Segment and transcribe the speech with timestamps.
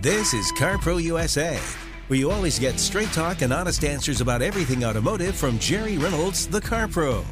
[0.00, 1.58] This is CarPro USA,
[2.06, 6.46] where you always get straight talk and honest answers about everything automotive from Jerry Reynolds,
[6.46, 7.24] the Car Pro.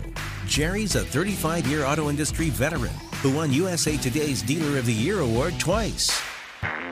[0.49, 5.21] Jerry's a 35 year auto industry veteran who won USA Today's Dealer of the Year
[5.21, 6.11] award twice.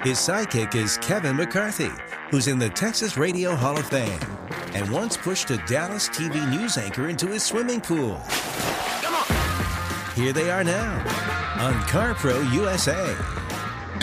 [0.04, 1.90] His sidekick is Kevin McCarthy,
[2.30, 4.20] who's in the Texas Radio Hall of Fame
[4.74, 8.22] and once pushed a Dallas TV news anchor into his swimming pool.
[9.02, 10.14] Come on!
[10.14, 10.98] Here they are now
[11.58, 13.43] on CarPro USA.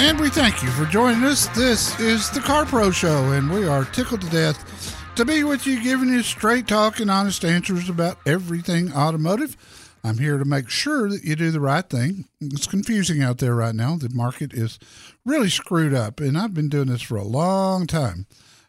[0.02, 1.46] And we thank you for joining us.
[1.50, 5.68] This is the Car Pro Show, and we are tickled to death to be with
[5.68, 9.56] you, giving you straight talk and honest answers about everything automotive.
[10.04, 12.26] I'm here to make sure that you do the right thing.
[12.42, 13.96] It's confusing out there right now.
[13.96, 14.80] The market is
[15.24, 18.26] really screwed up, and I've been doing this for a long time,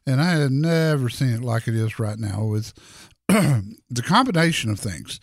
[0.07, 2.75] and I had never seen it like it is right now with
[3.29, 5.19] the combination of things.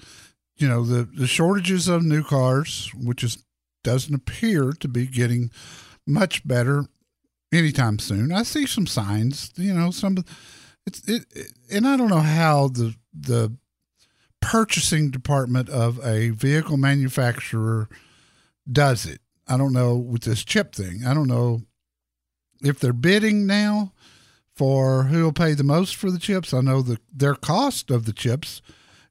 [0.58, 3.38] You know, the, the shortages of new cars, which is
[3.84, 5.52] doesn't appear to be getting
[6.10, 6.86] much better
[7.54, 8.32] anytime soon.
[8.32, 10.18] I see some signs, you know, some
[10.86, 13.56] it's it, it, and I don't know how the the
[14.42, 17.90] purchasing department of a vehicle manufacturer
[18.72, 19.22] does it.
[19.48, 21.06] I don't know with this chip thing.
[21.06, 21.62] I don't know
[22.62, 23.94] if they're bidding now
[24.56, 26.54] for who will pay the most for the chips.
[26.54, 28.62] I know that their cost of the chips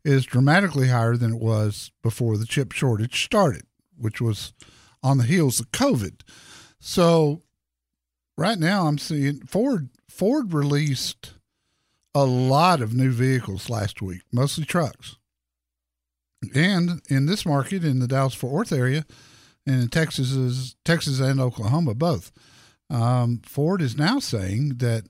[0.04, 3.62] is dramatically higher than it was before the chip shortage started,
[3.96, 4.52] which was
[5.02, 6.20] on the heels of COVID.
[6.80, 7.42] So
[8.36, 11.34] right now I'm seeing Ford Ford released
[12.14, 15.16] a lot of new vehicles last week, mostly trucks.
[16.54, 19.04] And in this market in the Dallas Fort Worth area
[19.66, 22.32] and in Texas Texas and Oklahoma both.
[22.90, 25.04] Um, Ford is now saying that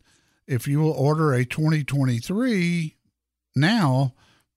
[0.47, 2.97] if you will order a 2023
[3.55, 4.15] now,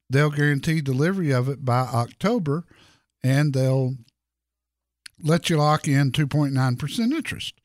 [0.09, 2.65] they'll guarantee delivery of it by October
[3.23, 3.95] and they'll
[5.23, 7.55] let you lock in 2.9% interest.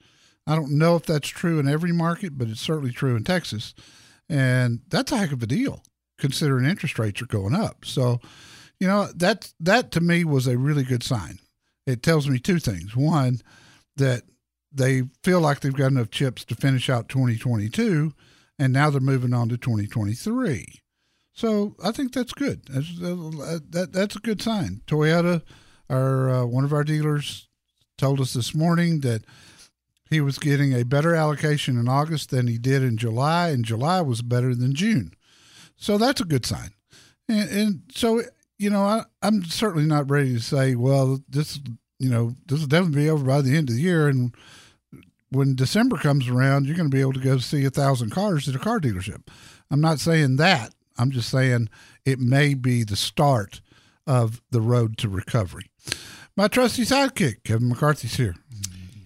[0.46, 3.74] I don't know if that's true in every market, but it's certainly true in Texas.
[4.28, 5.82] And that's a heck of a deal
[6.18, 7.84] considering interest rates are going up.
[7.84, 8.20] So,
[8.80, 11.38] you know, that that to me was a really good sign.
[11.86, 12.96] It tells me two things.
[12.96, 13.40] One,
[13.96, 14.22] that
[14.72, 18.12] they feel like they've got enough chips to finish out 2022
[18.58, 20.80] and now they're moving on to 2023.
[21.32, 22.62] So, I think that's good.
[22.66, 24.80] That's, uh, that, that's a good sign.
[24.86, 25.42] Toyota
[25.88, 27.48] our uh, one of our dealers
[27.98, 29.24] told us this morning that
[30.08, 34.00] he was getting a better allocation in August than he did in July, and July
[34.00, 35.12] was better than June.
[35.76, 36.70] So that's a good sign.
[37.28, 38.22] And, and so,
[38.58, 41.58] you know, I, I'm certainly not ready to say, well, this,
[41.98, 44.08] you know, this will definitely be over by the end of the year.
[44.08, 44.34] And
[45.30, 48.48] when December comes around, you're going to be able to go see a thousand cars
[48.48, 49.28] at a car dealership.
[49.70, 50.72] I'm not saying that.
[50.98, 51.68] I'm just saying
[52.04, 53.60] it may be the start
[54.06, 55.70] of the road to recovery.
[56.36, 58.36] My trusty sidekick, Kevin McCarthy's here.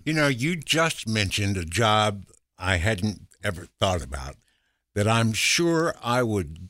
[0.04, 2.24] You know, you just mentioned a job
[2.58, 4.36] I hadn't ever thought about
[4.94, 6.68] that I'm sure I would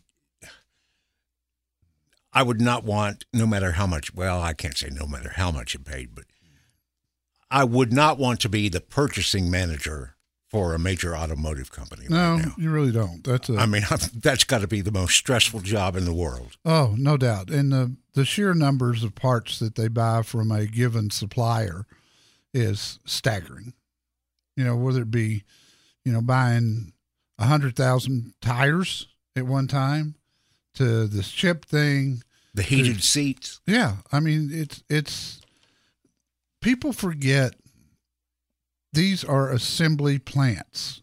[2.32, 5.50] I would not want no matter how much well, I can't say no matter how
[5.50, 6.24] much it paid, but
[7.50, 10.16] I would not want to be the purchasing manager
[10.50, 12.06] for a major automotive company.
[12.08, 13.22] No, right you really don't.
[13.22, 13.82] That's a, I mean,
[14.16, 16.56] that's got to be the most stressful job in the world.
[16.64, 17.50] Oh, no doubt.
[17.50, 21.86] And the the sheer numbers of parts that they buy from a given supplier
[22.52, 23.72] is staggering.
[24.56, 25.44] You know, whether it be,
[26.04, 26.92] you know, buying
[27.38, 29.06] a hundred thousand tires
[29.36, 30.16] at one time
[30.74, 33.60] to this chip thing, the heated to, seats.
[33.66, 35.40] Yeah, I mean, it's it's
[36.60, 37.54] people forget
[38.92, 41.02] these are assembly plants.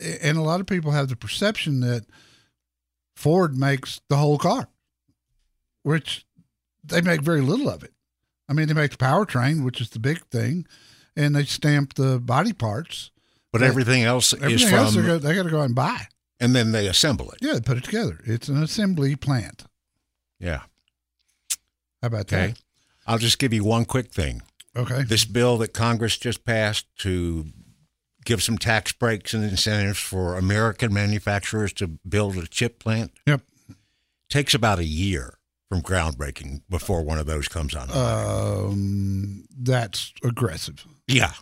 [0.00, 2.04] And a lot of people have the perception that
[3.16, 4.68] Ford makes the whole car,
[5.82, 6.26] which
[6.84, 7.92] they make very little of it.
[8.48, 10.66] I mean, they make the powertrain, which is the big thing,
[11.16, 13.10] and they stamp the body parts.
[13.52, 13.68] But Right.
[13.68, 16.08] everything else is Everything from, else, they got, they got to go out and buy.
[16.40, 17.38] and then they assemble it.
[17.40, 18.20] Yeah, they put it together.
[18.24, 19.64] It's an assembly plant.
[20.38, 20.62] Yeah.
[22.02, 22.54] How about Okay.
[23.06, 24.42] I'll just give you one quick thing.
[24.76, 25.02] Okay.
[25.04, 27.46] This bill that Congress just passed to
[28.24, 33.42] give some tax breaks and incentives for American manufacturers to build a chip plant Yep.
[34.30, 35.38] takes about a year
[35.68, 37.88] from groundbreaking before one of those comes on.
[37.92, 40.84] Um, that's aggressive.
[41.06, 41.32] yeah.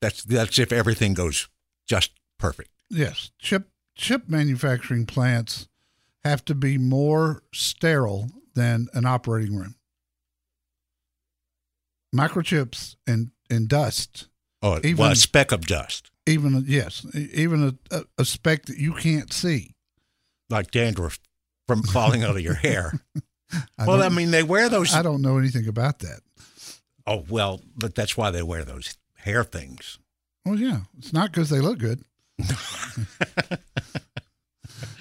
[0.00, 1.48] That's that's if everything goes
[1.88, 2.70] just perfect.
[2.88, 5.68] Yes, chip chip manufacturing plants
[6.24, 9.74] have to be more sterile than an operating room.
[12.14, 14.28] Microchips and and dust,
[14.62, 18.92] Oh, Even- well, a speck of dust, even yes, even a, a, speck that you
[18.94, 19.74] can't see.
[20.50, 21.18] like dandruff
[21.66, 23.00] from falling out of your hair.
[23.78, 24.94] I well, I mean, they wear those.
[24.94, 26.20] I don't know anything about that.
[27.06, 29.98] Oh, well, but that's why they wear those hair things.
[30.44, 32.02] Well, yeah, it's not because they look good.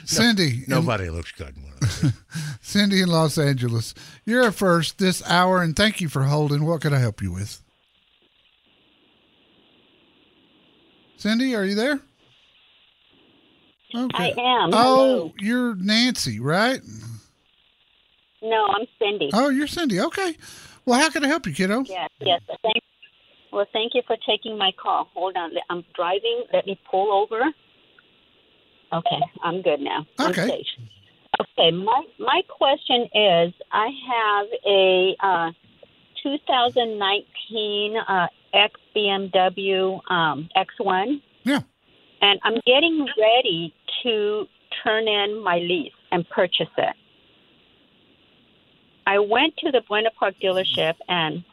[0.07, 2.13] Cindy, in- Nobody looks good in one of those.
[2.61, 3.93] Cindy in Los Angeles,
[4.25, 6.65] you're at first this hour, and thank you for holding.
[6.65, 7.61] What could I help you with?
[11.17, 11.99] Cindy, are you there?
[14.13, 14.69] I am.
[14.73, 16.79] Oh, you're Nancy, right?
[18.41, 19.29] No, I'm Cindy.
[19.33, 19.99] Oh, you're Cindy.
[19.99, 20.35] Okay.
[20.85, 21.83] Well, how can I help you, kiddo?
[21.85, 22.41] Yes, yes.
[22.61, 22.83] Thank,
[23.51, 25.09] well, thank you for taking my call.
[25.13, 25.51] Hold on.
[25.69, 26.43] I'm driving.
[26.53, 27.41] Let me pull over.
[28.93, 30.05] Okay, I'm good now.
[30.19, 30.63] Okay.
[31.41, 35.51] Okay, my my question is, I have a uh,
[36.23, 41.59] 2019 uh, X BMW um, X1, Yeah.
[42.21, 43.73] and I'm getting ready
[44.03, 44.47] to
[44.83, 46.95] turn in my lease and purchase it.
[49.05, 51.43] I went to the Buena Park dealership and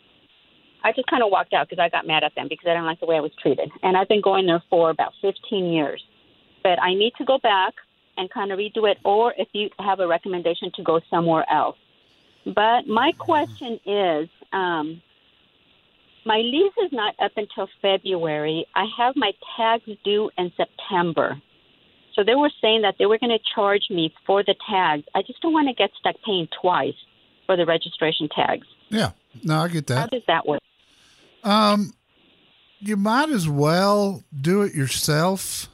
[0.83, 2.87] I just kind of walked out because I got mad at them because I didn't
[2.87, 3.71] like the way I was treated.
[3.83, 6.03] And I've been going there for about 15 years.
[6.65, 7.75] But I need to go back
[8.17, 11.77] and kind of redo it, or if you have a recommendation to go somewhere else.
[12.45, 15.01] But my question is um,
[16.27, 18.67] my lease is not up until February.
[18.75, 21.41] I have my tags due in September.
[22.15, 25.05] So they were saying that they were going to charge me for the tags.
[25.15, 26.95] I just don't want to get stuck paying twice
[27.47, 28.67] for the registration tags.
[28.89, 29.11] Yeah.
[29.43, 29.99] No, I get that.
[29.99, 30.61] How does that work?
[31.43, 31.93] Um,
[32.79, 35.69] you might as well do it yourself,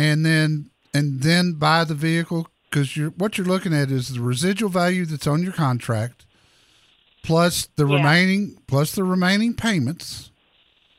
[0.00, 4.20] and then and then buy the vehicle because you're what you're looking at is the
[4.20, 6.24] residual value that's on your contract,
[7.22, 7.96] plus the Yeah.
[7.96, 10.30] remaining plus the remaining payments.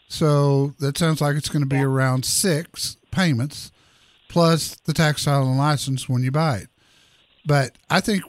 [0.07, 3.71] So that sounds like it's going to be around six payments,
[4.27, 6.69] plus the tax title and license when you buy it.
[7.45, 8.24] But I think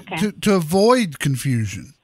[0.00, 0.16] Okay.
[0.16, 1.94] to to avoid confusion,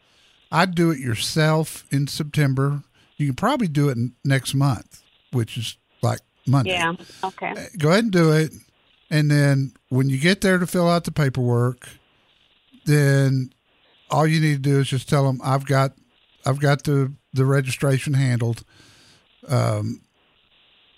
[0.51, 2.83] I'd do it yourself in September.
[3.17, 6.73] You can probably do it next month, which is like Monday.
[6.73, 6.95] Yeah.
[7.23, 7.69] Okay.
[7.79, 8.53] Go ahead and do it.
[9.11, 11.89] And then when you get there to fill out the paperwork,
[12.85, 13.53] then
[14.11, 15.93] all you need to do is just tell them I've got
[16.47, 18.65] I've got the the registration handled.
[19.49, 20.01] Um,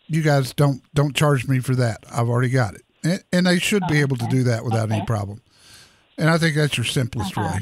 [0.06, 2.04] you guys don't don't charge me for that.
[2.12, 5.04] I've already got it, and, and they should be able to do that without any
[5.04, 5.40] problem.
[6.19, 7.60] And I think that's your simplest way.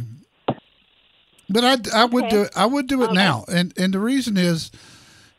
[1.49, 2.51] But I, I would do it.
[2.57, 4.71] I would do it now, and and the reason is,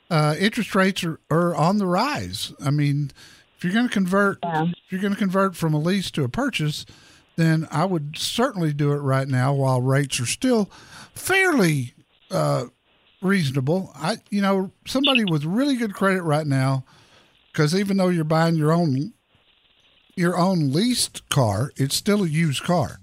[0.10, 2.54] uh, interest rates are, are on the rise.
[2.64, 3.12] I mean,
[3.58, 6.30] if you're going to convert, if you're going to convert from a lease to a
[6.30, 6.86] purchase,
[7.36, 10.70] then I would certainly do it right now while rates are still
[11.14, 11.94] fairly
[12.32, 12.66] uh,
[13.22, 13.92] reasonable.
[13.96, 16.86] I, you know, somebody with really good credit right now,
[17.52, 19.14] because even though you're buying your own
[20.16, 23.02] your own leased car, it's still a used car,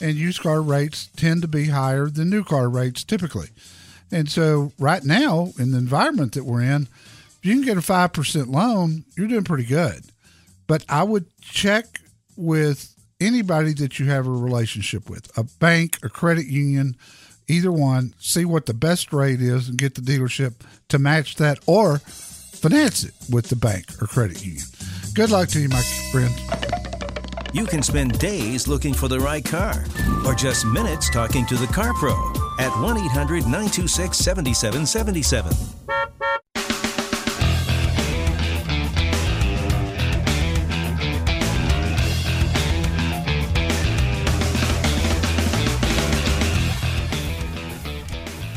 [0.00, 3.50] and used car rates tend to be higher than new car rates typically.
[4.10, 7.82] And so, right now, in the environment that we're in, if you can get a
[7.82, 10.04] five percent loan, you're doing pretty good.
[10.66, 11.86] But I would check
[12.36, 16.96] with anybody that you have a relationship with, a bank, a credit union,
[17.48, 18.14] either one.
[18.18, 20.54] See what the best rate is, and get the dealership
[20.88, 24.64] to match that, or finance it with the bank or credit union.
[25.14, 26.34] Good luck to you, my friend.
[27.52, 29.84] You can spend days looking for the right car
[30.26, 35.78] or just minutes talking to the Car Pro at 1 800 926 7777.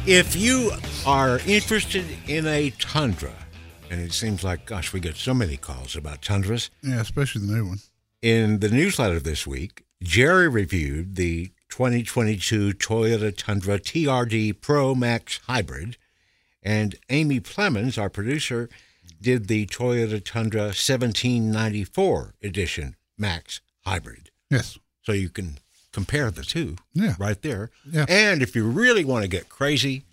[0.07, 0.71] If you
[1.05, 3.31] are interested in a Tundra,
[3.89, 6.69] and it seems like, gosh, we get so many calls about Tundras.
[6.83, 7.79] Yeah, especially the new one.
[8.21, 15.97] In the newsletter this week, Jerry reviewed the 2022 Toyota Tundra TRD Pro Max Hybrid.
[16.61, 18.69] And Amy Plemons, our producer,
[19.19, 24.29] did the Toyota Tundra 1794 edition Max Hybrid.
[24.49, 24.77] Yes.
[25.01, 25.57] So you can
[25.91, 27.15] compare the two Yeah.
[27.17, 27.71] right there.
[27.89, 28.05] Yeah.
[28.07, 30.03] And if you really want to get crazy,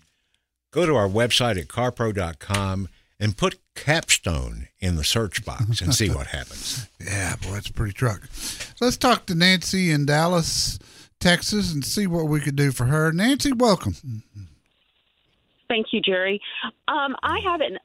[0.71, 2.89] go to our website at carpro.com
[3.19, 6.87] and put capstone in the search box and see what happens.
[6.99, 8.25] Yeah, boy, it's a pretty truck.
[8.31, 10.79] So let's talk to Nancy in Dallas,
[11.19, 13.11] Texas, and see what we could do for her.
[13.11, 13.95] Nancy, welcome.
[15.67, 16.41] Thank you, Jerry.
[16.87, 17.77] Um, I have an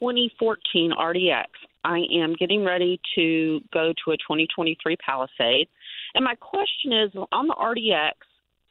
[0.00, 1.44] 2014 RDX.
[1.84, 5.68] I am getting ready to go to a 2023 Palisade.
[6.14, 8.12] And my question is on the RDX,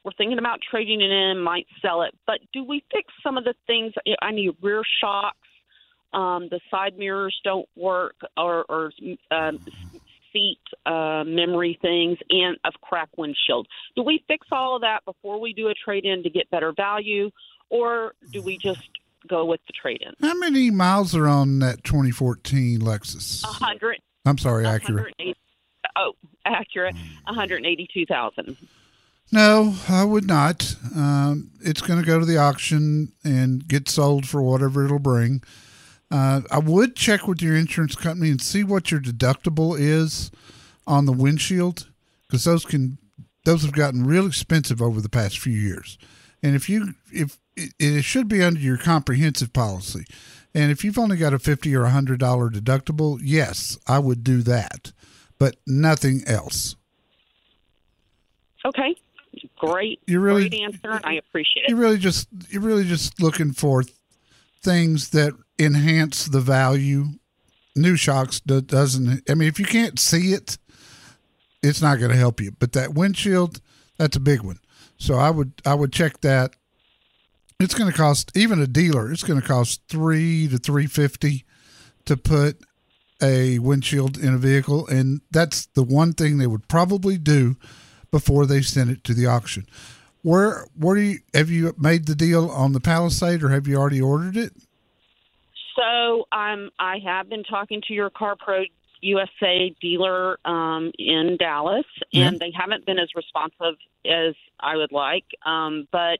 [0.02, 3.44] we're thinking about trading it in, might sell it, but do we fix some of
[3.44, 3.92] the things?
[4.20, 5.38] I need rear shocks,
[6.12, 8.92] um, the side mirrors don't work, or, or
[9.30, 9.64] um,
[10.34, 13.66] seat uh, memory things, and a crack windshield.
[13.96, 16.74] Do we fix all of that before we do a trade in to get better
[16.76, 17.30] value,
[17.70, 18.82] or do we just
[19.26, 20.12] go with the trade in?
[20.26, 23.42] How many miles are on that 2014 Lexus?
[23.44, 23.98] A hundred.
[24.26, 25.06] I'm sorry, Acura.
[25.96, 26.12] Oh,
[26.46, 26.92] Acura.
[27.24, 28.56] One hundred eighty-two thousand.
[29.32, 30.76] No, I would not.
[30.94, 35.42] Um, it's going to go to the auction and get sold for whatever it'll bring.
[36.14, 40.30] Uh, I would check with your insurance company and see what your deductible is
[40.86, 41.88] on the windshield
[42.28, 42.98] because those can
[43.44, 45.98] those have gotten real expensive over the past few years.
[46.40, 50.04] And if you if it, it should be under your comprehensive policy,
[50.54, 54.22] and if you've only got a fifty or a hundred dollar deductible, yes, I would
[54.22, 54.92] do that,
[55.36, 56.76] but nothing else.
[58.64, 58.94] Okay.
[59.58, 60.00] Great.
[60.06, 61.00] You really- great answer.
[61.02, 63.82] I appreciate you're really just you're really just looking for
[64.62, 67.06] things that enhance the value.
[67.76, 69.28] New shocks do, doesn't.
[69.28, 70.58] I mean, if you can't see it,
[71.62, 72.52] it's not going to help you.
[72.52, 73.60] But that windshield,
[73.98, 74.58] that's a big one.
[74.96, 76.54] So I would I would check that.
[77.60, 79.10] It's going to cost even a dealer.
[79.10, 81.44] It's going to cost three to three fifty
[82.04, 82.58] to put
[83.22, 87.56] a windshield in a vehicle, and that's the one thing they would probably do
[88.10, 89.66] before they send it to the auction.
[90.22, 93.76] Where where do you have you made the deal on the Palisade, or have you
[93.76, 94.52] already ordered it?
[95.76, 98.64] So um, I have been talking to your Car Pro
[99.04, 105.26] USA dealer um, in Dallas, and they haven't been as responsive as I would like.
[105.44, 106.18] Um, but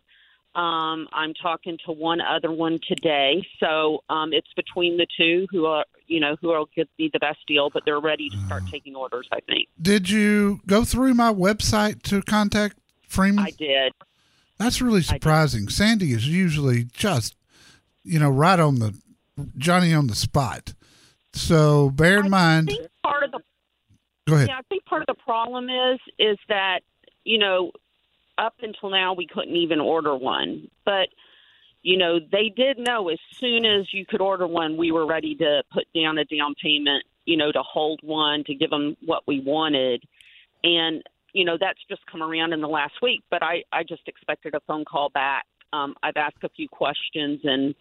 [0.58, 5.66] um, I'm talking to one other one today, so um, it's between the two who
[5.66, 7.70] are, you know, who will give me the best deal.
[7.70, 9.28] But they're ready to start taking orders.
[9.32, 13.44] I think Did you go through my website to contact Freeman?
[13.46, 13.92] I did.
[14.58, 15.68] That's really surprising.
[15.68, 17.34] Sandy is usually just,
[18.04, 18.94] you know, right on the
[19.56, 20.74] Johnny on the spot.
[21.32, 22.70] So bear in I mind.
[23.02, 23.40] part of the
[24.26, 24.48] Go ahead.
[24.48, 26.80] Yeah, I think part of the problem is is that
[27.24, 27.72] you know
[28.38, 31.08] up until now we couldn't even order one, but
[31.82, 35.34] you know they did know as soon as you could order one, we were ready
[35.36, 39.24] to put down a down payment, you know, to hold one to give them what
[39.26, 40.02] we wanted,
[40.62, 41.02] and
[41.34, 43.22] you know that's just come around in the last week.
[43.30, 45.44] But I I just expected a phone call back.
[45.74, 47.74] Um, I've asked a few questions and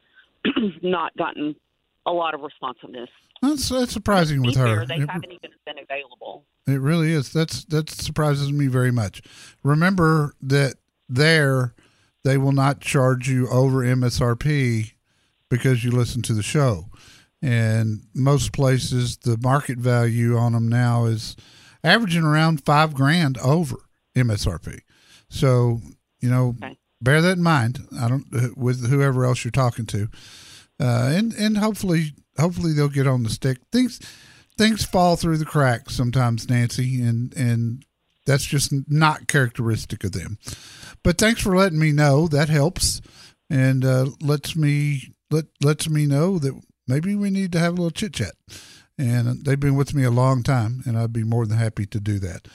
[0.82, 1.56] not gotten
[2.06, 3.10] a lot of responsiveness.
[3.42, 4.86] That's that's surprising with fair, her.
[4.86, 6.46] They It- haven't even been available.
[6.68, 7.32] It really is.
[7.34, 9.22] That's that surprises me very much.
[9.64, 10.76] Remember that
[11.10, 11.74] there
[12.24, 14.94] they will not charge you over MSRP
[15.50, 16.86] because you listen to the show.
[17.42, 21.36] And most places the market value on them now is
[21.84, 23.76] averaging around 5 grand over
[24.16, 24.80] MSRP.
[25.28, 25.82] So,
[26.22, 26.78] you know, Okay.
[27.04, 27.88] Bear that in mind.
[28.00, 30.10] I don't with whoever else you're talking to.
[30.80, 33.60] Uh, and and hopefully hopefully they'll get on the stick.
[33.72, 34.00] Things
[34.58, 37.86] things fall through the cracks sometimes, Nancy, and and
[38.26, 40.38] that's just not characteristic of them.
[41.04, 42.28] But thanks for letting me know.
[42.28, 43.02] That helps,
[43.50, 47.76] and uh, lets me let lets me know that maybe we need to have a
[47.76, 48.36] little chit chat.
[48.96, 52.00] And they've been with me a long time, and I'd be more than happy to
[52.00, 52.48] do that.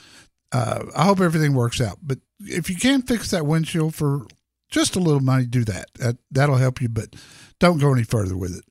[0.52, 1.98] Uh, I hope everything works out.
[2.00, 4.24] But if you can fix that windshield for
[4.68, 5.86] just a little money, do that.
[5.94, 6.88] that that'll help you.
[6.88, 7.14] But
[7.58, 8.64] don't go any further with it.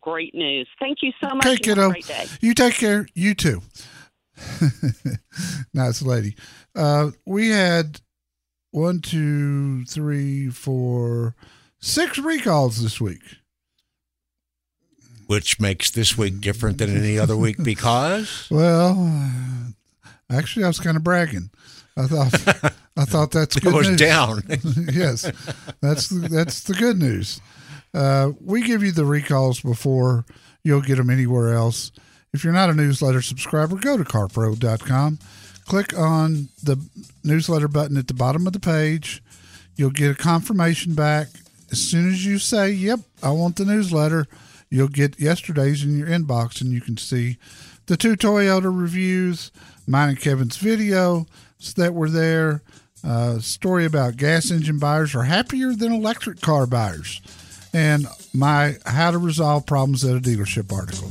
[0.00, 0.68] Great news.
[0.78, 1.46] Thank you so much.
[1.46, 2.06] Okay, and have kiddo.
[2.06, 2.26] day.
[2.40, 3.08] You take care.
[3.14, 3.60] You too.
[5.74, 6.36] nice lady.
[6.74, 8.00] Uh, we had
[8.70, 11.34] one, two, three, four,
[11.80, 13.22] six recalls this week.
[15.26, 19.10] Which makes this week different than any other week because Well,
[20.30, 21.50] actually, I was kind of bragging.
[21.96, 23.98] I thought, I thought that's it good was news.
[24.00, 24.42] down.
[24.92, 25.30] yes,
[25.80, 27.40] that's the, that's the good news.
[27.92, 30.24] Uh, we give you the recalls before
[30.64, 31.92] you'll get them anywhere else.
[32.32, 35.18] If you're not a newsletter subscriber, go to carpro.com.
[35.66, 36.76] click on the
[37.24, 39.22] newsletter button at the bottom of the page.
[39.76, 41.28] You'll get a confirmation back.
[41.70, 44.26] As soon as you say, Yep, I want the newsletter,
[44.70, 47.38] you'll get yesterday's in your inbox and you can see
[47.86, 49.50] the two Toyota reviews,
[49.86, 51.26] mine and Kevin's video
[51.76, 52.62] that were there.
[53.06, 57.20] Uh, story about gas engine buyers are happier than electric car buyers,
[57.72, 61.10] and my how to resolve problems at a dealership article.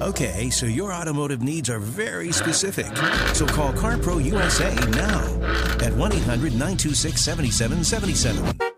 [0.00, 2.86] Okay, so your automotive needs are very specific.
[3.34, 5.24] So call CarPro USA now
[5.84, 8.73] at 1 800 926 7777.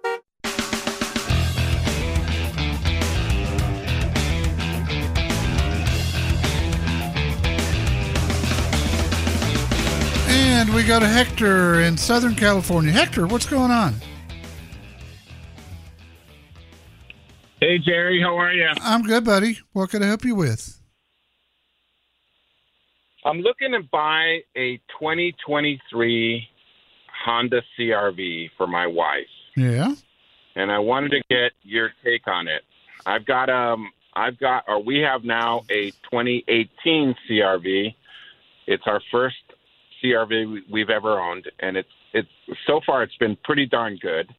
[10.66, 12.90] And we go to Hector in Southern California.
[12.90, 13.94] Hector, what's going on?
[17.61, 18.68] Hey, Jerry, how are you?
[18.80, 19.61] I'm good, buddy.
[19.75, 20.76] What can I help you with?
[23.25, 26.49] I'm looking to buy a 2023
[27.25, 29.25] Honda CRV for my wife,
[29.56, 29.94] Yeah.
[30.56, 32.62] and I wanted to get your take on it.
[33.06, 37.94] I've got um, I've got, or we have now a 2018 CRV.
[38.66, 39.37] It's our first
[40.12, 42.28] CRV we- we've ever owned, and it's it's
[42.66, 44.34] so far it's been pretty darn good.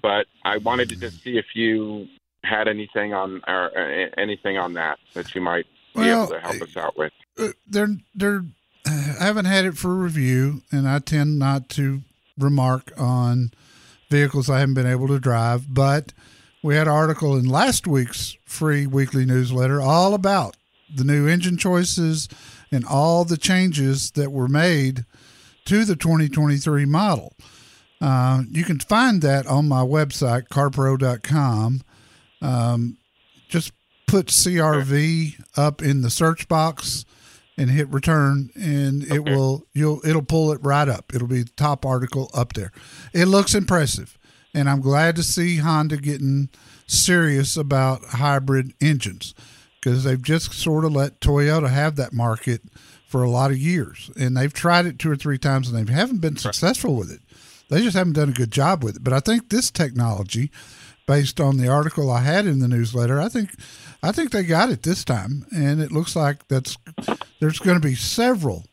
[0.00, 2.08] But I wanted to just see if you
[2.44, 6.40] had anything on or uh, anything on that that you might be Well, able to
[6.40, 7.12] help us out with.
[7.38, 8.44] Uh, they're they're
[8.86, 12.02] I haven't had it for review, and I tend not to
[12.38, 13.52] remark on
[14.10, 15.72] vehicles I haven't been able to drive.
[15.72, 16.12] But
[16.62, 20.56] we had an article in last week's free weekly newsletter all about
[20.94, 22.28] the new engine choices
[22.72, 25.04] and all the changes that were made
[25.66, 27.34] to the 2023 model.
[28.00, 31.82] Uh, you can find that on my website, carpro.com.
[32.40, 32.96] Um,
[33.48, 33.72] just
[34.08, 37.04] put CRV up in the search box
[37.56, 41.50] and hit return and it will you'll it'll pull it right up it'll be the
[41.50, 42.72] top article up there
[43.12, 44.18] it looks impressive
[44.54, 46.48] and i'm glad to see honda getting
[46.86, 49.34] serious about hybrid engines
[49.82, 52.62] because they've just sort of let toyota have that market
[53.06, 55.92] for a lot of years and they've tried it two or three times and they
[55.92, 57.20] haven't been successful with it
[57.68, 60.50] they just haven't done a good job with it but i think this technology
[61.06, 63.20] based on the article I had in the newsletter.
[63.20, 63.50] I think
[64.02, 66.76] I think they got it this time, and it looks like that's
[67.40, 68.64] there's going to be several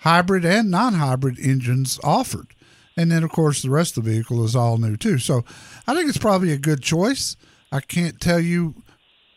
[0.00, 2.54] hybrid and non-hybrid engines offered,
[2.96, 5.18] and then of course the rest of the vehicle is all new too.
[5.18, 5.44] So
[5.86, 7.36] I think it's probably a good choice.
[7.72, 8.74] I can't tell you,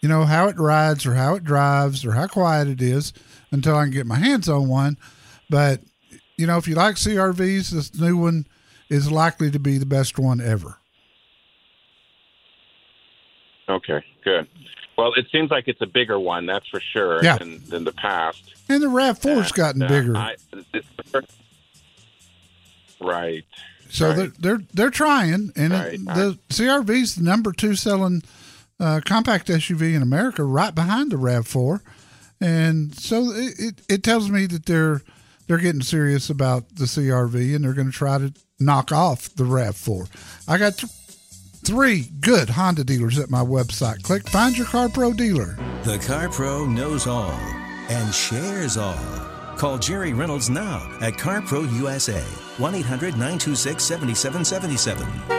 [0.02, 3.14] you know, how it rides or how it drives or how quiet it is
[3.52, 4.98] until I can get my hands on one.
[5.50, 5.82] But
[6.38, 8.46] you know, if you like CRVs, this new one
[8.90, 10.78] is likely to be the best one ever.
[13.70, 14.48] Okay, good.
[14.98, 17.38] Well, it seems like it's a bigger one, that's for sure, Yeah.
[17.38, 18.42] than, than the past.
[18.70, 20.16] And the Rav4's gotten Uh, bigger.
[20.16, 20.36] I,
[21.12, 21.38] first-
[23.02, 23.46] right.
[23.90, 24.16] So right.
[24.18, 25.94] they're they're they're trying, and Right.
[25.94, 28.22] it, the CRV's the number two selling
[28.80, 31.82] uh, compact SUV in America, right behind the Rav Four,
[32.40, 35.02] and so it, it, it tells me that they're
[35.48, 39.46] they're getting serious about the CRV, and they're going to try to knock off the
[39.46, 40.08] Rav Four.
[40.48, 40.92] I got th-
[41.63, 44.04] three good Honda dealers at my website.
[44.04, 45.58] Click Find Your Car Pro dealer.
[45.84, 47.40] The Car Pro knows all
[47.90, 48.96] and shares all.
[49.58, 55.37] Call Jerry Reynolds now at CarPro USA, 1 800 926 7777.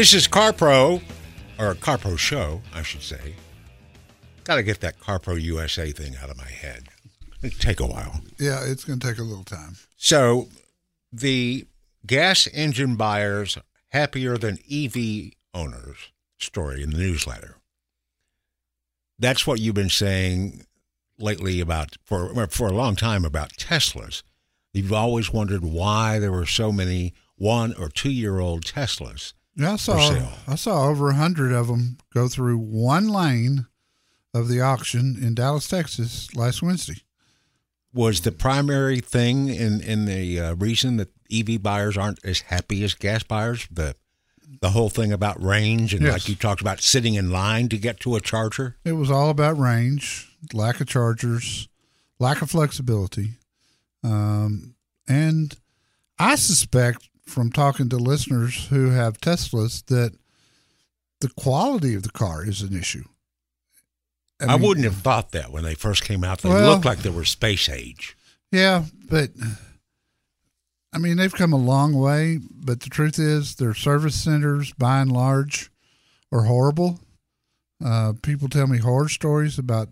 [0.00, 1.02] This is CarPro,
[1.58, 3.34] or CarPro Show, I should say.
[4.44, 6.88] Got to get that CarPro USA thing out of my head.
[7.42, 8.22] It'll take a while.
[8.38, 9.76] Yeah, it's going to take a little time.
[9.98, 10.48] So,
[11.12, 11.66] the
[12.06, 13.58] gas engine buyers
[13.88, 15.98] happier than EV owners
[16.38, 17.56] story in the newsletter.
[19.18, 20.64] That's what you've been saying
[21.18, 24.22] lately about for for a long time about Teslas.
[24.72, 29.34] You've always wondered why there were so many one or two year old Teslas.
[29.56, 30.28] Yeah, I saw.
[30.48, 33.66] I saw over a hundred of them go through one lane
[34.32, 37.02] of the auction in Dallas, Texas, last Wednesday.
[37.92, 42.84] Was the primary thing in in the uh, reason that EV buyers aren't as happy
[42.84, 43.96] as gas buyers the
[44.60, 46.12] the whole thing about range and Yes.
[46.12, 48.76] like you talked about sitting in line to get to a charger?
[48.84, 51.68] It was all about range, lack of chargers,
[52.18, 53.32] lack of flexibility,
[54.04, 54.74] um,
[55.08, 55.56] and
[56.18, 60.12] I suspect from talking to listeners who have Teslas that
[61.20, 63.04] the quality of the car is an issue.
[64.40, 66.40] I, mean, wouldn't have thought that when they first came out.
[66.40, 68.16] They Well- looked like they were space age.
[68.50, 69.30] Yeah, but
[70.92, 75.00] I mean, they've come a long way, but the truth is, their service centers, by
[75.00, 75.70] and large,
[76.32, 77.00] are horrible.
[77.84, 79.88] Uh, people tell me horror stories about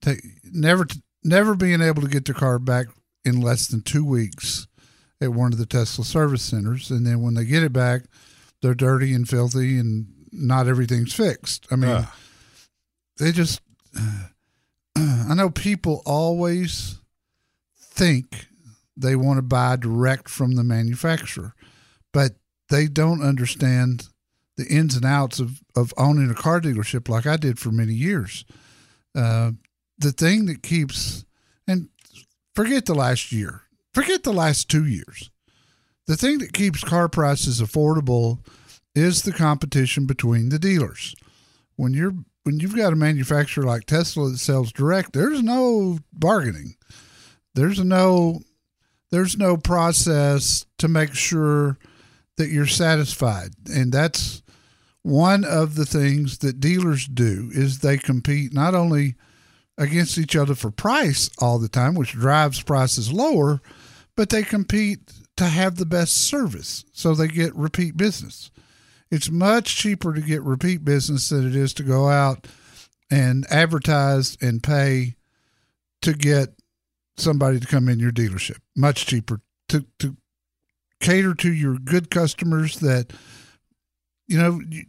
[0.00, 0.86] take, never
[1.22, 2.86] never being able to get their car back
[3.24, 4.66] in less than two weeks
[5.20, 8.02] at one of the Tesla service centers, and then when they get it back,
[8.62, 11.66] they're dirty and filthy, and not everything's fixed.
[11.70, 12.06] I mean, Ugh.
[13.18, 13.60] they just.
[14.96, 16.98] I know people always
[17.78, 18.46] think
[18.96, 21.54] they want to buy direct from the manufacturer,
[22.12, 22.32] but
[22.68, 24.08] they don't understand
[24.56, 27.94] the ins and outs of, of owning a car dealership like I did for many
[27.94, 28.44] years.
[29.14, 29.52] Uh,
[29.98, 31.24] the thing that keeps,
[31.66, 31.88] and
[32.54, 33.62] forget the last year,
[33.94, 35.30] forget the last two years.
[36.06, 38.44] The thing that keeps car prices affordable
[38.94, 41.14] is the competition between the dealers.
[41.76, 46.74] When you're when you've got a manufacturer like Tesla that sells direct, there's no bargaining.
[47.54, 48.40] There's no
[49.10, 51.78] there's no process to make sure
[52.36, 53.50] that you're satisfied.
[53.72, 54.42] And that's
[55.02, 59.16] one of the things that dealers do is they compete not only
[59.78, 63.60] against each other for price all the time, which drives prices lower,
[64.16, 65.00] but they compete
[65.36, 66.84] to have the best service.
[66.92, 68.50] So they get repeat business.
[69.10, 72.46] It's much cheaper to get repeat business than it is to go out
[73.10, 75.16] and advertise and pay
[76.02, 76.50] to get
[77.16, 78.58] somebody to come in your dealership.
[78.76, 80.16] Much cheaper to to
[81.00, 83.12] cater to your good customers that
[84.28, 84.84] you know you,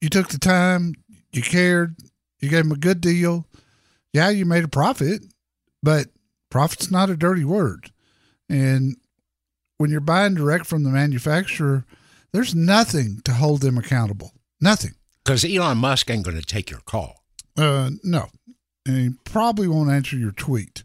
[0.00, 0.94] you took the time,
[1.32, 1.96] you cared,
[2.40, 3.46] you gave them a good deal.
[4.12, 5.24] Yeah, you made a profit,
[5.82, 6.08] but
[6.50, 7.90] profit's not a dirty word.
[8.52, 8.96] And
[9.78, 11.84] when you're buying direct from the manufacturer,
[12.32, 14.32] there's nothing to hold them accountable.
[14.60, 14.92] Nothing.
[15.24, 17.24] Because Elon Musk ain't going to take your call.
[17.56, 18.28] Uh, no,
[18.86, 20.82] and he probably won't answer your tweet.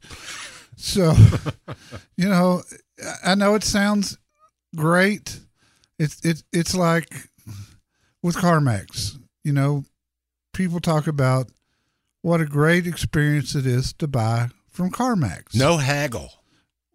[0.75, 1.13] So,
[2.17, 2.61] you know,
[3.23, 4.17] I know it sounds
[4.75, 5.39] great.
[5.97, 7.09] It's it's it's like
[8.21, 9.17] with CarMax.
[9.43, 9.85] You know,
[10.53, 11.47] people talk about
[12.21, 15.55] what a great experience it is to buy from CarMax.
[15.55, 16.36] No haggle.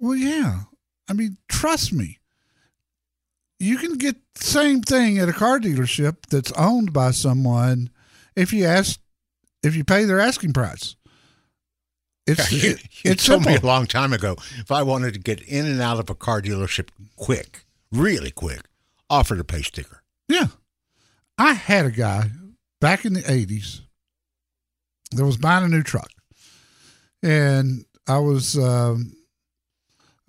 [0.03, 0.62] Well, yeah.
[1.09, 2.19] I mean, trust me.
[3.61, 7.88] You can get the same thing at a car dealership that's owned by someone
[8.35, 8.99] if you ask
[9.62, 10.97] if you pay their asking price.
[12.27, 15.41] It's you, you it's told me a long time ago if I wanted to get
[15.43, 18.62] in and out of a car dealership quick, really quick,
[19.09, 20.03] offer to pay sticker.
[20.29, 20.49] Yeah.
[21.38, 22.31] I had a guy
[22.81, 23.83] back in the 80s
[25.12, 26.11] that was buying a new truck.
[27.23, 29.15] And I was um,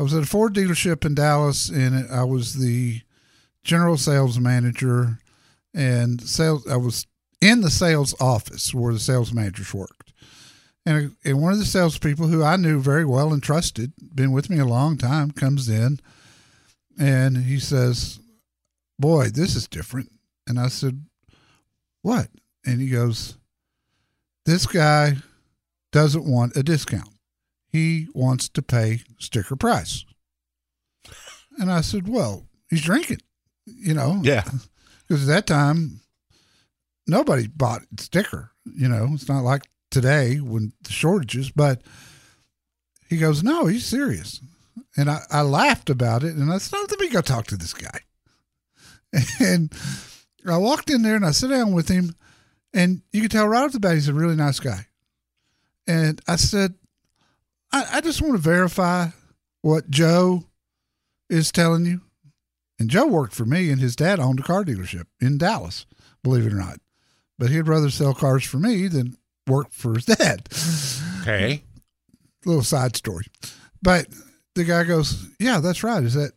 [0.03, 2.99] I was at a Ford dealership in Dallas and I was the
[3.63, 5.19] general sales manager
[5.73, 7.07] and sales I was
[7.39, 10.11] in the sales office where the sales managers worked.
[10.85, 14.49] And, and one of the salespeople who I knew very well and trusted, been with
[14.49, 16.01] me a long time, comes in
[16.99, 18.19] and he says,
[18.99, 20.11] Boy, this is different.
[20.45, 21.05] And I said,
[22.01, 22.27] What?
[22.65, 23.37] And he goes,
[24.45, 25.13] This guy
[25.93, 27.07] doesn't want a discount.
[27.73, 30.05] He wants to pay sticker price.
[31.57, 33.21] And I said, Well, he's drinking,
[33.65, 34.21] you know?
[34.23, 34.43] Yeah.
[35.05, 35.99] Because at that time,
[37.05, 39.09] nobody bought sticker, you know?
[39.11, 41.81] It's not like today when the shortages, but
[43.09, 44.39] he goes, No, he's serious.
[44.95, 47.73] And I, I laughed about it and I said, Let me go talk to this
[47.73, 47.99] guy.
[49.41, 49.73] And
[50.47, 52.15] I walked in there and I sat down with him,
[52.73, 54.87] and you could tell right off the bat he's a really nice guy.
[55.85, 56.75] And I said,
[57.73, 59.07] I, I just want to verify
[59.61, 60.45] what Joe
[61.29, 62.01] is telling you.
[62.79, 65.85] And Joe worked for me, and his dad owned a car dealership in Dallas,
[66.23, 66.79] believe it or not.
[67.37, 70.47] But he'd rather sell cars for me than work for his dad.
[71.21, 71.63] Okay.
[72.45, 73.25] Little side story.
[73.81, 74.07] But
[74.55, 76.03] the guy goes, Yeah, that's right.
[76.03, 76.33] Is that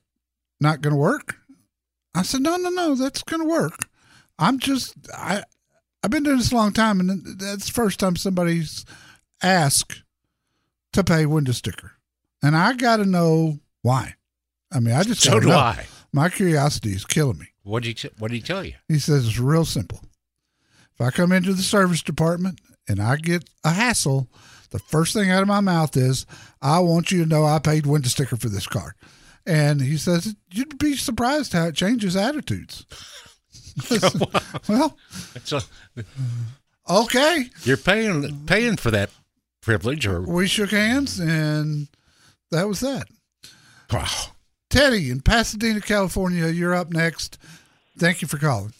[0.61, 1.37] not going to work?
[2.14, 3.88] I said, No, no, no, that's going to work.
[4.38, 5.42] I'm just, I,
[6.03, 8.85] I've been doing this a long time, and that's the first time somebody's
[9.42, 10.03] asked
[10.96, 11.92] to pay window sticker.
[12.42, 14.14] And I got to know why.
[14.72, 15.56] I mean, I just So do know.
[15.56, 15.87] I.
[16.12, 17.46] My curiosity is killing me.
[17.62, 18.74] What did he t- What did he tell you?
[18.88, 20.00] He says it's real simple.
[20.94, 24.28] If I come into the service department and I get a hassle,
[24.70, 26.26] the first thing out of my mouth is,
[26.62, 28.94] I want you to know I paid window sticker for this car.
[29.44, 32.85] And he says, You'd be surprised how it changes attitudes.
[34.68, 34.96] well,
[35.44, 35.61] So
[36.88, 37.50] okay.
[37.64, 39.11] you're paying paying for that
[39.66, 41.88] privilege, or We shook hands and
[42.52, 43.09] that was that.
[43.92, 44.07] wow.
[44.70, 47.37] Teddy in Pasadena, California, you're up next.
[47.98, 48.72] Thank you for calling.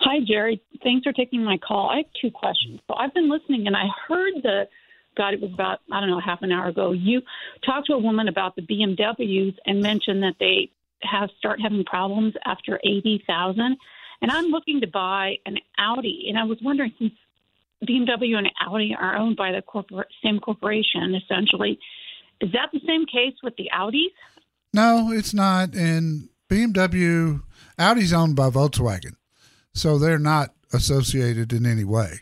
[0.00, 0.60] Hi, Jerry.
[0.84, 1.88] Thanks for taking my call.
[1.88, 2.80] I have two questions.
[2.86, 4.68] So I've been listening and I heard the
[5.16, 6.92] God, it was about I don't know half an hour ago.
[6.92, 7.22] You
[7.64, 10.70] talked to a woman about the BMWs and mentioned that they
[11.02, 13.78] have start having problems after eighty thousand.
[14.20, 17.12] And I'm looking to buy an Audi, and I was wondering since
[17.84, 21.78] BMW and Audi are owned by the corporate same corporation essentially,
[22.40, 24.12] is that the same case with the Audis?
[24.72, 25.74] No, it's not.
[25.74, 27.42] And BMW,
[27.78, 29.16] Audi's owned by Volkswagen,
[29.74, 32.20] so they're not associated in any way.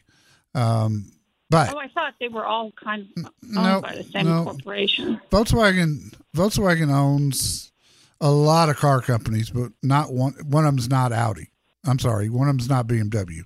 [0.55, 1.12] Um,
[1.49, 4.45] but oh, I thought they were all kind of owned no, by the same no.
[4.45, 5.21] corporation.
[5.31, 7.73] Volkswagen Volkswagen owns
[8.21, 10.35] a lot of car companies, but not one.
[10.49, 11.51] One of them's not Audi.
[11.85, 13.42] I'm sorry, one of them's not BMW.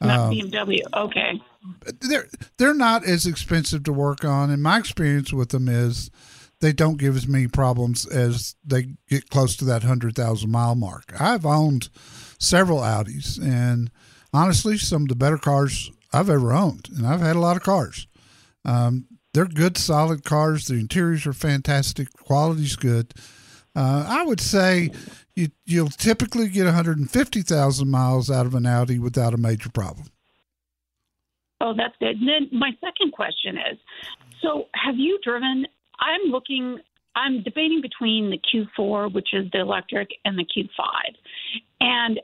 [0.00, 0.80] Not Um, BMW.
[0.94, 1.42] Okay.
[2.00, 6.10] they're they're not as expensive to work on, and my experience with them is
[6.60, 10.74] they don't give as many problems as they get close to that hundred thousand mile
[10.74, 11.12] mark.
[11.20, 11.88] I've owned
[12.38, 13.90] several Audis, and
[14.32, 17.62] honestly, some of the better cars I've ever owned, and I've had a lot of
[17.62, 18.06] cars.
[18.64, 20.66] Um, they're good, solid cars.
[20.66, 22.08] The interiors are fantastic.
[22.14, 23.14] Quality's good.
[23.76, 24.90] Uh, I would say
[25.36, 30.06] you, you'll typically get 150,000 miles out of an Audi without a major problem.
[31.60, 32.16] Oh, that's good.
[32.16, 33.78] And then my second question is
[34.42, 35.66] so have you driven?
[36.00, 36.78] I'm looking,
[37.14, 38.40] I'm debating between the
[38.78, 41.14] Q4, which is the electric, and the Q5.
[41.80, 42.20] And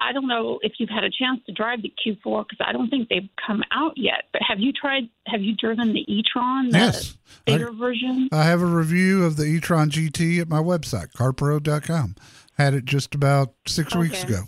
[0.00, 2.88] I don't know if you've had a chance to drive the Q4 because I don't
[2.88, 4.24] think they've come out yet.
[4.32, 7.16] But have you tried, have you driven the e Tron, the Yes.
[7.44, 8.28] bigger version?
[8.32, 12.14] I have a review of the e-tron GT at my website, carpro.com.
[12.56, 14.44] Had it just about six weeks ago.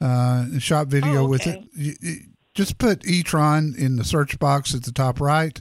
[0.00, 1.64] Uh, shot video Oh, with it.
[1.74, 2.16] You, you
[2.54, 5.60] just put e-tron in the search box at the top right,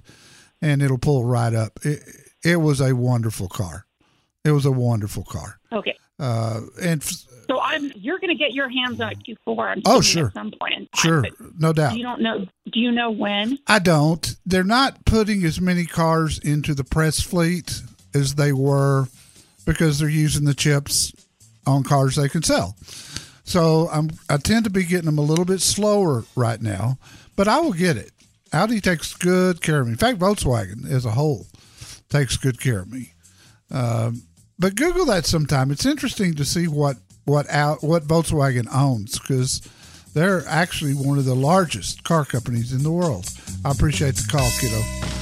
[0.62, 1.80] and it'll pull right up.
[1.84, 2.02] It,
[2.44, 3.86] it was a wonderful car.
[4.44, 5.60] It was a wonderful car.
[5.72, 5.96] Okay.
[6.20, 7.12] Uh, and f-
[7.50, 9.72] So I'm, you're going to get your hands on a Q4.
[9.78, 10.28] I'm Oh, sure.
[10.28, 11.02] At some point in time.
[11.02, 11.24] sure,
[11.58, 11.96] no doubt.
[11.98, 13.58] You don't know, do you know when?
[13.68, 14.36] I don't.
[14.46, 17.82] They're not putting as many cars into the press fleet
[18.14, 19.08] as they were
[19.66, 21.14] because they're using the chips
[21.66, 22.76] on cars they can sell.
[23.44, 26.98] So I'm I tend to be getting them a little bit slower right now,
[27.36, 28.12] but I will get it.
[28.54, 29.92] Audi takes good care of me.
[29.94, 31.48] In fact, Volkswagen as a whole
[32.10, 33.14] takes good care of me.
[33.72, 34.24] Um,
[34.60, 35.72] but Google that sometime.
[35.72, 39.62] It's interesting to see what what out what Volkswagen owns because
[40.14, 43.30] they're actually one of the largest car companies in the world.
[43.66, 44.80] I appreciate the call, kiddo.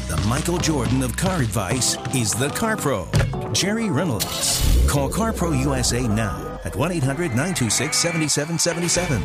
[0.07, 3.09] The Michael Jordan of car advice is the Car Pro,
[3.51, 4.85] Jerry Reynolds.
[4.87, 9.23] Call Car Pro USA now at 1 800 926 7777.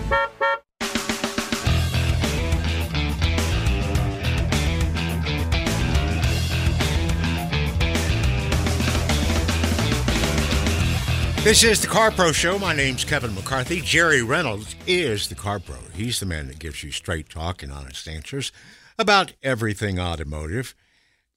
[11.43, 12.59] This is the Car Pro Show.
[12.59, 13.81] My name's Kevin McCarthy.
[13.81, 15.77] Jerry Reynolds is the Car Pro.
[15.95, 18.53] He's the man that gives you straight talk and honest answers
[18.99, 20.75] about everything automotive.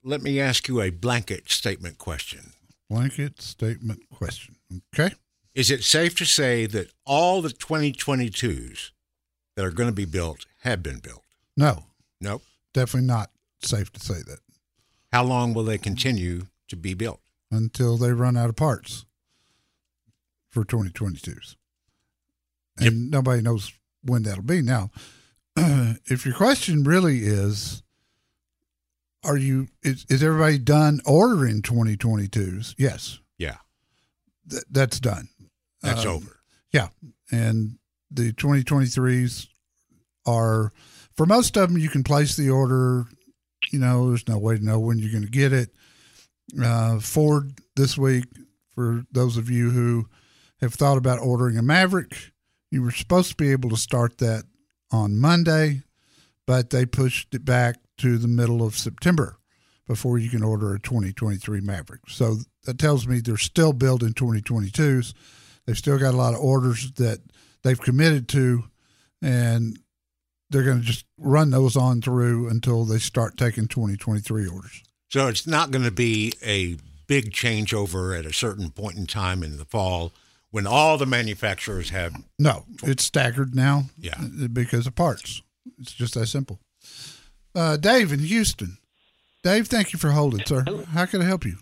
[0.04, 2.52] Let me ask you a blanket statement question.
[2.90, 4.58] Blanket statement question.
[4.94, 5.16] Okay.
[5.56, 8.92] Is it safe to say that all the 2022s
[9.56, 11.24] that are going to be built have been built?
[11.56, 11.86] No,
[12.20, 12.44] Nope.
[12.74, 13.30] definitely not
[13.62, 14.40] safe to say that
[15.14, 17.22] How long will they continue to be built?
[17.52, 19.06] until they run out of parts
[20.54, 21.56] for 2022s.
[22.78, 24.62] And nobody knows when that'll be.
[24.62, 24.92] Now,
[25.58, 27.82] if your question really is,
[29.24, 32.76] are you, is, is everybody done ordering 2022s?
[32.78, 33.58] Yes, Yeah,
[34.50, 35.30] th- that's done.
[35.82, 36.40] that's Um, over.
[36.72, 36.90] Yeah.
[37.32, 37.78] And
[38.12, 39.48] the 2023s
[40.26, 40.72] are,
[41.16, 43.06] for most of them, you can place the order.
[43.72, 45.70] You know, there's no way to know when you're going to get it.
[46.62, 48.26] Uh, Ford this week,
[48.76, 50.08] for those of you who
[50.62, 52.32] have thought about ordering a Maverick,
[52.72, 54.44] you were supposed to be able to start that
[54.92, 55.84] on Monday,
[56.48, 59.38] but they pushed it back to the middle of September
[59.88, 62.02] before you can order a 2023 Maverick.
[62.08, 65.14] So that tells me they're still building 2022s.
[65.66, 67.20] They've still got a lot of orders that
[67.64, 68.64] they've committed to,
[69.22, 69.78] and
[70.50, 74.84] they're going to just run those on through until they start taking 2023 orders.
[75.10, 79.44] So it's not going to be a big changeover at a certain point in time
[79.44, 80.12] in the fall
[80.54, 82.14] when all the manufacturers have.
[82.38, 83.86] No, it's staggered now.
[83.98, 84.22] Yeah.
[84.54, 85.42] because of parts.
[85.80, 86.60] It's just that simple.
[87.56, 88.78] Uh, Dave in Houston.
[89.44, 90.64] Dave, thank you for holding, sir.
[90.92, 91.58] How can I help you?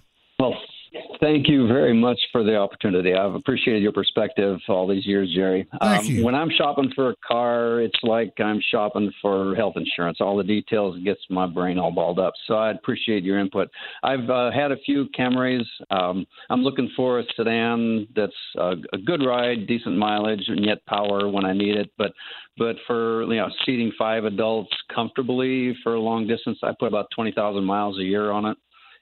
[1.21, 3.13] Thank you very much for the opportunity.
[3.13, 5.67] I've appreciated your perspective all these years, Jerry.
[5.79, 6.25] Thank you.
[6.25, 10.17] When I'm shopping for a car, it's like I'm shopping for health insurance.
[10.19, 12.33] All the details gets my brain all balled up.
[12.47, 13.69] So I appreciate your input.
[14.01, 15.65] I've uh, had a few Camrys.
[15.91, 20.83] Um, I'm looking for a sedan that's a, a good ride, decent mileage, and yet
[20.87, 21.91] power when I need it.
[21.99, 22.13] But
[22.57, 27.09] but for you know seating five adults comfortably for a long distance, I put about
[27.13, 28.57] twenty thousand miles a year on it,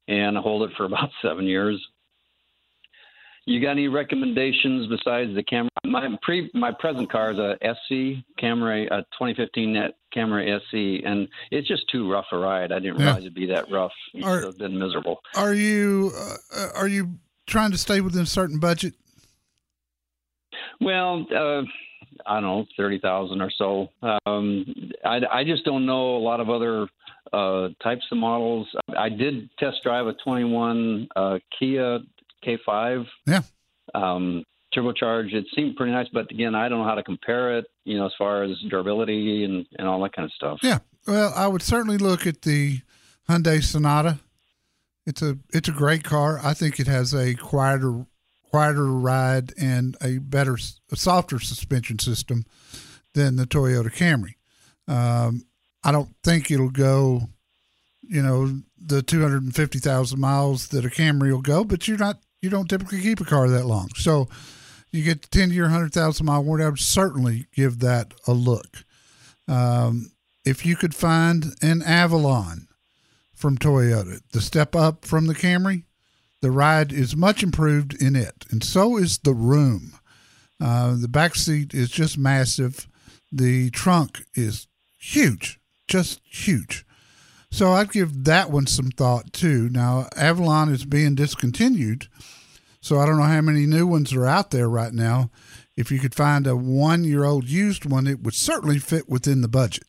[0.09, 1.81] and hold it for about seven years.
[3.49, 5.69] You got any recommendations besides the Camry?
[5.83, 11.27] My pre my present car is a SE Camry, a 2015 net Camry SE, and
[11.49, 12.71] it's just too rough a ride.
[12.71, 13.05] I didn't Yeah.
[13.05, 13.91] realize it'd be that rough.
[14.23, 15.21] Are- It's been miserable.
[15.35, 16.11] Are you
[16.55, 17.15] uh, are you
[17.47, 18.93] trying to stay within a certain budget?
[20.79, 21.63] Well, uh,
[22.27, 23.89] I don't know, thirty thousand or so.
[24.27, 26.87] Um, I, I just don't know a lot of other
[27.33, 28.67] uh, types of models.
[28.95, 31.99] I did test drive a 21 uh, Kia
[32.45, 33.05] K5.
[33.25, 33.41] Yeah.
[33.93, 34.43] Um,
[34.75, 35.33] turbocharged.
[35.33, 37.65] It seemed pretty nice, but again, I don't know how to compare it.
[37.85, 40.59] You know, as far as durability and, and all that kind of stuff.
[40.61, 40.79] Yeah.
[41.07, 42.81] Well, I would certainly look at the
[43.27, 44.19] Hyundai Sonata.
[45.05, 46.39] It's a it's a great car.
[46.43, 48.05] I think it has a quieter
[48.49, 50.57] quieter ride and a better
[50.91, 52.45] a softer suspension system
[53.13, 54.35] than the Toyota Camry.
[54.87, 55.45] Um,
[55.83, 57.29] I don't think it'll go,
[58.01, 61.63] you know, the two hundred and fifty thousand miles that a Camry will go.
[61.63, 64.27] But you're not you don't typically keep a car that long, so
[64.91, 66.65] you get the ten year hundred thousand mile warranty.
[66.65, 68.85] I would certainly give that a look.
[69.47, 70.11] Um,
[70.45, 72.67] if you could find an Avalon
[73.33, 75.83] from Toyota, the step up from the Camry,
[76.41, 79.93] the ride is much improved in it, and so is the room.
[80.61, 82.87] Uh, the back seat is just massive.
[83.31, 86.85] The trunk is huge, just huge.
[87.51, 89.69] So I'd give that one some thought too.
[89.69, 92.07] Now Avalon is being discontinued,
[92.81, 95.31] so I don't know how many new ones are out there right now.
[95.75, 99.85] If you could find a one-year-old used one, it would certainly fit within the budget,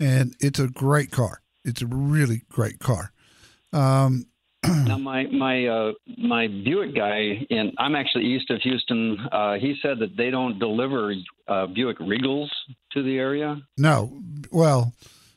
[0.00, 1.42] and it's a great car.
[1.64, 3.12] It's a really great car.
[3.72, 4.26] Um,
[4.66, 9.18] now my my uh, my Buick guy, and I'm actually east of Houston.
[9.30, 11.14] Uh, he said that they don't deliver
[11.46, 12.48] uh, Buick Regals
[12.92, 13.60] to the area.
[13.76, 14.94] No, well,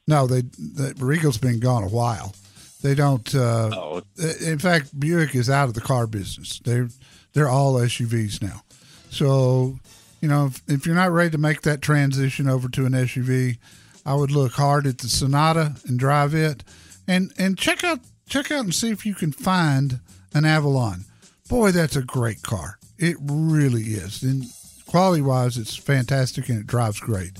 [0.08, 2.36] no, they the Regal's been gone a while.
[2.82, 3.34] They don't.
[3.36, 4.02] Uh, Oh.
[4.44, 6.60] In fact, Buick is out of the car business.
[6.60, 6.90] They're
[7.34, 8.64] they're all SUVs now.
[9.10, 9.78] So,
[10.22, 13.58] you know, if, if you're not ready to make that transition over to an SUV,
[14.06, 16.64] I would look hard at the Sonata and drive it,
[17.08, 20.00] and and check out check out and see if you can find
[20.34, 21.06] an Avalon.
[21.50, 22.78] Boy, that's a great car.
[22.98, 24.46] It really is, and
[24.88, 27.32] quality wise, it's fantastic and it drives great.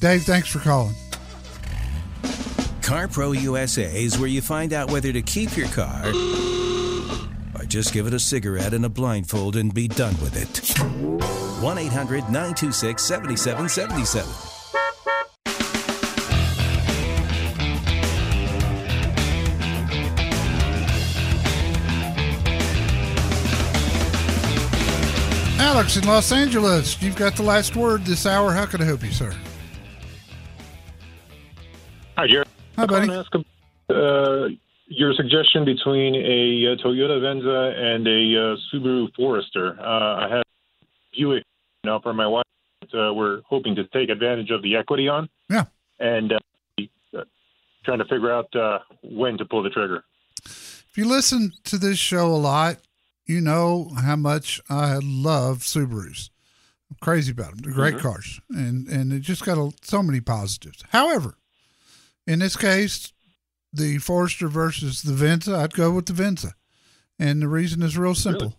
[0.00, 0.94] Dave, thanks for calling.
[2.88, 8.06] CarPro USA is where you find out whether to keep your car or just give
[8.06, 10.66] it a cigarette and a blindfold and be done with it.
[11.62, 14.32] 1 800 926 7777.
[25.60, 28.54] Alex in Los Angeles, you've got the last word this hour.
[28.54, 29.34] How can I help you, sir?
[32.16, 32.46] Hi, Jerry.
[32.78, 33.10] Hi, buddy.
[33.10, 33.46] I want to ask
[33.90, 34.48] uh,
[34.86, 38.10] your suggestion between a, uh Toyota Venza and a
[38.52, 39.76] uh, Subaru Forester.
[39.80, 40.42] Uh, I have
[41.12, 41.42] Buick
[41.82, 42.44] now for my wife.
[42.94, 45.28] Uh, we're hoping to take advantage of the equity on.
[45.50, 45.64] Yeah.
[45.98, 46.32] And
[47.84, 50.04] trying to figure out uh, when to pull the trigger.
[50.44, 52.76] If you listen to this show a lot,
[53.26, 56.30] you know how much I love Subarus.
[56.90, 57.58] I'm crazy about them.
[57.62, 58.00] They're great Mhm.
[58.02, 60.84] cars, and and it just got a, so many positives.
[60.90, 61.37] However,
[62.28, 63.12] in this case,
[63.72, 66.54] the Forester versus the Venza, I'd go with the Venza,
[67.18, 68.54] and the reason is real simple: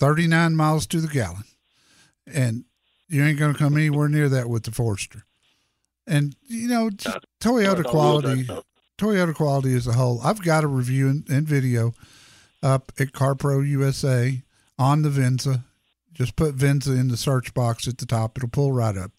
[0.00, 1.44] 39 miles to the gallon,
[2.26, 2.64] and
[3.08, 5.24] you ain't going to come anywhere near that with the Forester.
[6.06, 8.48] And you know, Toyota it's all-wheel drive quality.
[8.98, 10.20] Toyota quality as a whole.
[10.22, 11.92] I've got a review and, and video
[12.62, 14.42] up at CarPro USA
[14.78, 15.64] on the Venza.
[16.14, 19.12] Just put Venza in the search box at the top; it'll pull right up.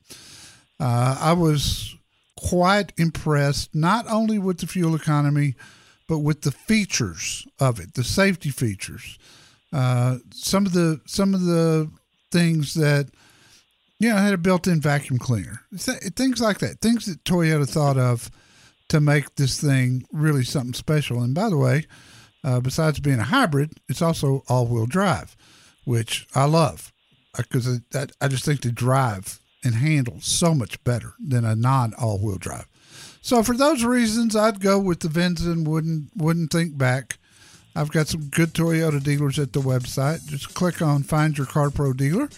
[0.79, 1.95] Uh, I was
[2.43, 5.55] quite impressed, not only with the fuel economy,
[6.07, 9.17] but with the features of it, the safety features.
[9.71, 11.89] Uh, some of the some of the
[12.31, 13.09] things that
[13.99, 17.97] you know had a built-in vacuum cleaner, Th- things like that, things that Toyota thought
[17.97, 18.29] of
[18.89, 21.21] to make this thing really something special.
[21.21, 21.87] And by the way,
[22.43, 25.35] uh, besides being a hybrid, it's also all-wheel drive,
[25.85, 26.91] which I love
[27.35, 32.37] because I, I just think the drive and handle so much better than a non-all-wheel
[32.37, 32.67] drive.
[33.21, 37.17] So for those reasons, I'd go with the Venza and wouldn't wouldn't think back.
[37.75, 40.27] I've got some good Toyota dealers at the website.
[40.27, 42.29] Just click on Find Your Car Pro Dealer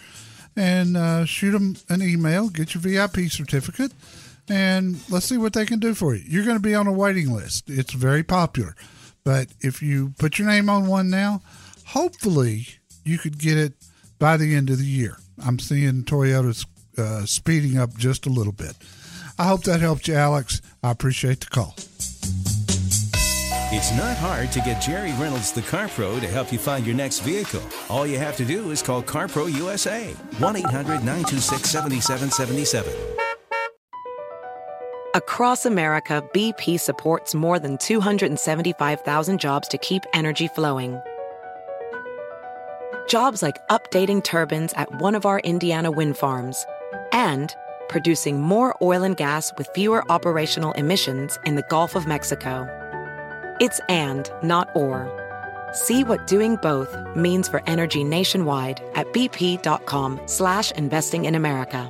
[0.56, 3.92] and uh, shoot them an email, get your VIP certificate,
[4.48, 6.24] and let's see what they can do for you.
[6.26, 7.70] You're going to be on a waiting list.
[7.70, 8.76] It's very popular.
[9.24, 11.42] But if you put your name on one now,
[11.88, 12.68] hopefully
[13.04, 13.74] you could get it
[14.20, 15.18] by the end of the year.
[15.44, 16.66] I'm seeing Toyota's
[16.98, 18.76] uh, speeding up just a little bit.
[19.38, 20.62] I hope that helped you, Alex.
[20.82, 21.76] I appreciate the call.
[23.72, 26.96] It's not hard to get Jerry Reynolds, the Car Pro, to help you find your
[26.96, 27.62] next vehicle.
[27.90, 32.94] All you have to do is call CarPro USA, 1 800 926 7777.
[35.14, 41.02] Across America, BP supports more than 275,000 jobs to keep energy flowing.
[43.08, 46.66] Jobs like updating turbines at one of our Indiana wind farms
[47.16, 47.56] and
[47.88, 52.68] producing more oil and gas with fewer operational emissions in the Gulf of Mexico.
[53.60, 55.10] It's and, not or.
[55.72, 61.90] See what doing both means for energy nationwide at bp.com slash investing in America.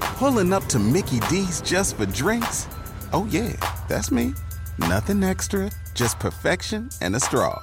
[0.00, 2.66] Pulling up to Mickey D's just for drinks?
[3.12, 3.52] Oh yeah,
[3.88, 4.34] that's me.
[4.78, 7.62] Nothing extra, just perfection and a straw.